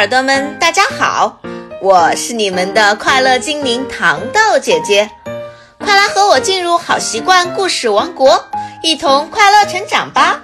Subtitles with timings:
[0.00, 1.38] 耳朵们，大家好，
[1.82, 5.10] 我是你们的快乐精灵糖豆姐姐，
[5.78, 8.42] 快来和我进入好习惯故事王国，
[8.82, 10.40] 一同快乐成长吧！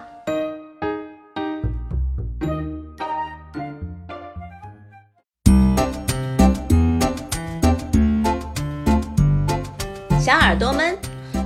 [10.21, 10.99] 小耳朵们，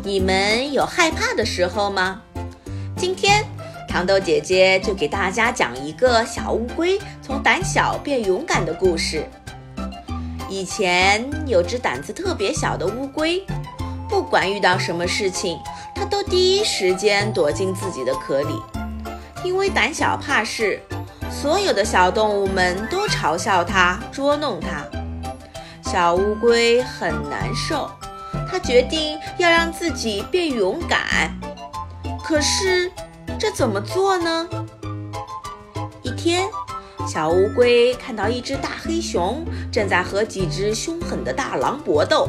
[0.02, 2.20] 你们有害怕的时候吗？
[2.96, 3.45] 今天。
[3.91, 9.26] 糖豆姐姐就给大家讲一个小乌龟从胆小变勇敢的故事。
[10.49, 13.44] 以前有只胆子特别小的乌龟，
[14.08, 15.58] 不管遇到什么事情，
[15.93, 18.54] 它都第一时间躲进自己的壳里。
[19.43, 20.80] 因为胆小怕事，
[21.29, 24.86] 所有的小动物们都嘲笑它、捉弄它。
[25.91, 27.91] 小乌龟很难受，
[28.49, 31.36] 它决定要让自己变勇敢。
[32.22, 32.88] 可是。
[33.39, 34.47] 这怎么做呢？
[36.02, 36.48] 一天，
[37.06, 42.28] 小乌龟看到一只大黑熊正在和几只凶狠的大狼搏斗。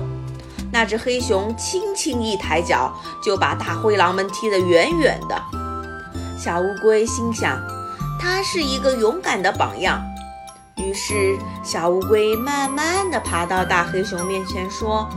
[0.71, 5.41] 那只黑熊轻轻一抬脚，就把大灰狼们踢得远远的。
[6.39, 7.59] 小乌龟心想，
[8.19, 10.01] 它是一个勇敢的榜样。
[10.77, 15.07] 于是，小乌龟慢慢地爬到大黑熊面前，说：“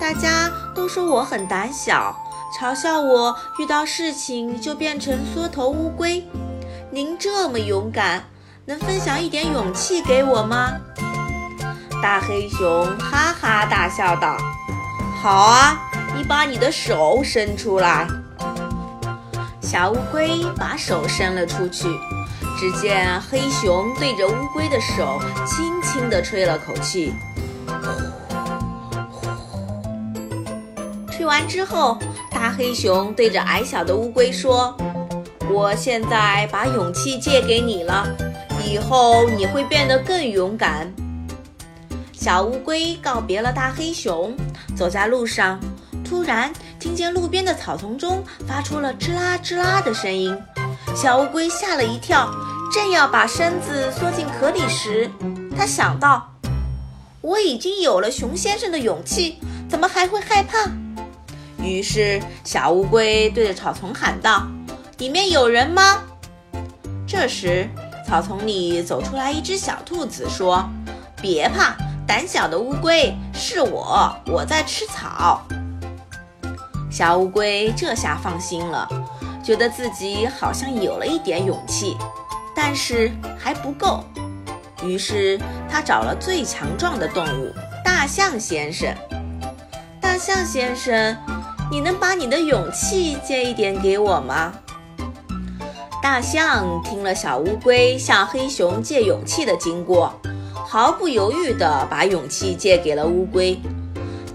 [0.00, 2.14] 大家都说我很胆小。”
[2.58, 6.26] 嘲笑我遇到事情就变成缩头乌龟，
[6.90, 8.24] 您这么勇敢，
[8.66, 10.72] 能分享一点勇气给我吗？
[12.02, 14.36] 大黑熊哈哈大笑道
[15.22, 15.80] ：“好啊，
[16.14, 18.06] 你把你的手伸出来。”
[19.62, 21.88] 小乌龟把手伸了出去，
[22.58, 27.14] 只见黑熊对着乌龟的手轻轻地吹了口气，
[31.22, 31.96] 吹完之后。
[32.32, 34.76] 大黑熊对着矮小的乌龟说
[35.48, 38.04] ：“我现在把勇气借给你了，
[38.64, 40.92] 以后你会变得更勇敢。”
[42.12, 44.34] 小乌龟告别了大黑熊，
[44.74, 45.60] 走在路上，
[46.04, 50.36] 突然听见路边的草丛中发出了吱啦吱啦的声音。
[50.96, 52.28] 小乌龟吓了一跳，
[52.74, 55.08] 正要把身子缩进壳里时，
[55.56, 56.32] 他想到
[57.22, 59.38] ：“我已经有了熊先生的勇气，
[59.70, 60.68] 怎么还会害怕？”
[61.62, 64.46] 于是，小乌龟对着草丛喊道
[64.98, 66.02] ：“里面有人吗？”
[67.06, 67.68] 这时，
[68.06, 70.68] 草丛里走出来一只小兔子，说
[71.22, 75.42] ：“别怕，胆小的乌龟是我，我在吃草。”
[76.90, 78.88] 小乌龟这下放心了，
[79.42, 81.96] 觉得自己好像有了一点勇气，
[82.56, 84.04] 但是还不够。
[84.84, 85.40] 于是，
[85.70, 87.52] 他找了最强壮的动物——
[87.84, 88.92] 大象先生。
[90.00, 91.16] 大象先生。
[91.70, 94.52] 你能把你的勇气借一点给我吗？
[96.02, 100.12] 大象听了小乌龟向黑熊借勇气的经过，
[100.68, 103.58] 毫不犹豫地把勇气借给了乌龟。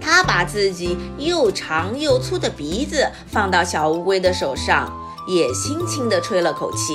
[0.00, 4.90] 他把自己又长又粗的鼻子放到小乌龟的手上，
[5.28, 6.94] 也轻轻地吹了口气，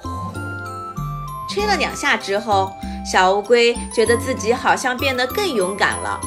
[0.00, 0.38] 呼呼，
[1.48, 2.70] 吹了两下之后，
[3.10, 6.20] 小乌龟觉得自己好像变得更勇敢了。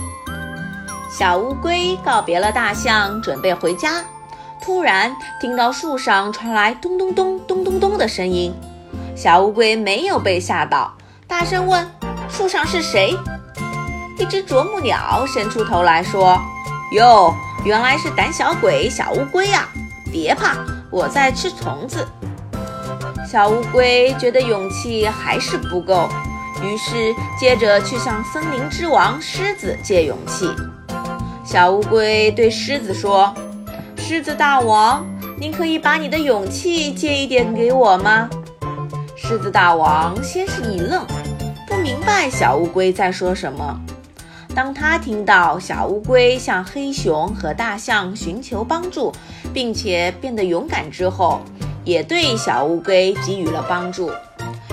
[1.18, 4.04] 小乌龟告别了大象，准备回家。
[4.62, 8.54] 突然听到树上传来咚咚咚咚咚咚的声音。
[9.16, 10.94] 小乌龟没有被吓到，
[11.26, 11.90] 大声问
[12.28, 13.18] ：“树上是谁？”
[14.20, 16.38] 一只啄木鸟伸出头来说
[16.92, 17.34] ：“哟，
[17.64, 19.70] 原来是胆小鬼小乌龟呀！
[20.12, 20.58] 别怕，
[20.92, 22.06] 我在吃虫子。”
[23.26, 26.10] 小乌龟觉得勇气还是不够，
[26.62, 30.50] 于是接着去向森林之王狮子借勇气。
[31.46, 33.32] 小乌龟对狮子说
[33.96, 35.06] ：“狮子大王，
[35.40, 38.28] 您可以把你的勇气借一点给我吗？”
[39.16, 41.06] 狮子大王先是一愣，
[41.68, 43.80] 不明白小乌龟在说什么。
[44.56, 49.14] 当他听到小乌龟向黑熊和大象寻求帮助，
[49.54, 51.42] 并且变得勇敢之后，
[51.84, 54.10] 也对小乌龟给予了帮助。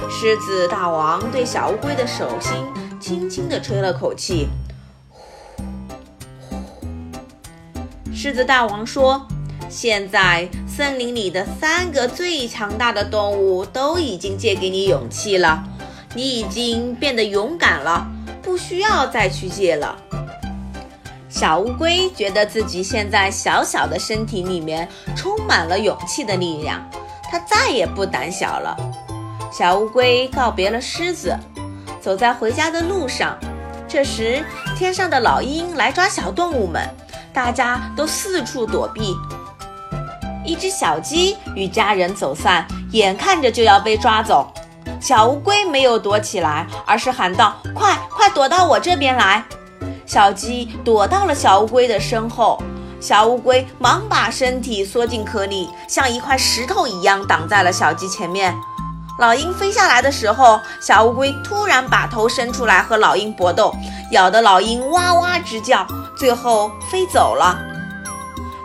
[0.09, 2.55] 狮子大王对小乌龟的手心
[2.99, 4.49] 轻轻地吹了口气。
[8.23, 9.27] 狮子大王说
[9.69, 15.65] ：“现在森林里的三个最强大的动物都已经借给你勇气了，
[16.15, 18.07] 你已经变得勇敢了，
[18.41, 19.99] 不需要再去借了。”
[21.29, 26.81] 小乌龟觉得自己现在小小的身体里面充满了勇气的力量，
[27.25, 28.77] 它再也不胆小了。
[29.53, 31.37] 小乌龟告别了狮子，
[32.01, 33.37] 走在回家的路上。
[33.89, 34.45] 这时，
[34.79, 36.89] 天上的老鹰来抓小动物们。
[37.33, 39.17] 大家都四处躲避。
[40.45, 44.53] 一只小鸡与家人走散，眼看着就要被抓走。
[45.01, 49.45] 小乌龟没有躲起来，而是喊道：“快快躲到我这边来！”
[50.07, 52.61] 小鸡躲到了小乌龟的身后，
[53.01, 58.55] 小乌龟忙把身体缩进壳里，像一块石头一样挡在了小鸡前面。
[59.19, 63.75] 老鹰飞下来的时候，小乌龟突然把头伸出来和老鹰搏斗，
[64.11, 65.87] 咬得老鹰哇哇直叫，
[66.17, 67.59] 最后飞走了。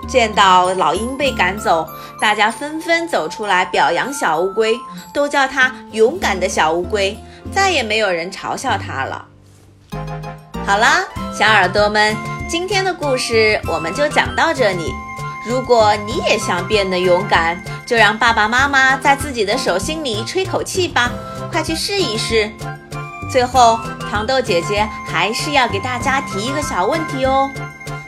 [0.08, 1.88] 见到老鹰被赶走，
[2.22, 4.80] 大家纷纷走出来表扬小乌龟，
[5.14, 7.18] 都叫它勇敢的小乌龟，
[7.52, 9.26] 再也没有人嘲笑它了。
[10.66, 11.04] 好啦，
[11.38, 12.16] 小耳朵们，
[12.50, 14.92] 今天的故事我们就讲到这里。
[15.46, 21.10] 如果你也想变得勇敢，就让爸爸妈妈在自己的手心里吹口气吧，
[21.50, 22.52] 快去试一试。
[23.32, 23.80] 最后，
[24.12, 27.50] 糖豆姐姐还是要给大家提一个小问题哦。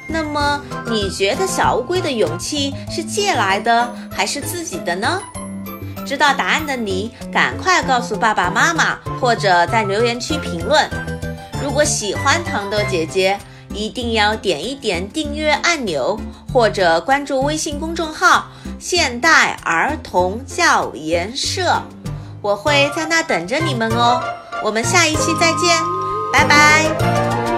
[0.06, 5.22] 那么，你觉得小乌龟的勇气是借来的还是自己的呢？
[6.06, 10.90] 知道答案的你，赶快告诉爸爸妈妈，或者在留言区评论。
[11.64, 13.40] 如果喜欢糖豆姐姐，
[13.74, 16.20] 一定要点一点订阅按钮，
[16.52, 18.48] 或者关注微信公众号
[18.80, 21.84] “现代儿童教研社”，
[22.42, 24.24] 我会在那等着你们哦。
[24.64, 25.78] 我们下一期再见，
[26.32, 27.49] 拜拜。